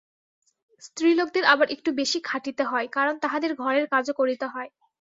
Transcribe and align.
স্ত্রীলোকদের 0.81 1.43
আবার 1.45 1.67
একটু 1.69 1.89
বেশী 1.99 2.19
খাটিতে 2.23 2.63
হয়, 2.63 2.87
কারণ 2.91 3.15
তাহাদের 3.23 3.51
ঘরের 3.55 3.85
কাজও 3.87 4.13
করিতে 4.13 4.45
হয়। 4.45 4.69